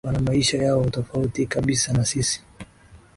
[0.07, 2.43] wana maisha yao tofauti kabisa na sisi